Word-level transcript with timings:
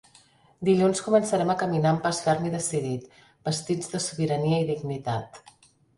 Dilluns 0.69 1.01
començarem 1.07 1.51
a 1.53 1.55
caminar 1.59 1.91
amb 1.95 2.01
pas 2.07 2.21
ferm 2.29 2.47
i 2.49 2.53
decidit, 2.55 3.05
vestits 3.51 3.93
de 3.93 4.03
sobirania 4.07 4.63
i 4.65 4.69
dignitat. 4.71 5.43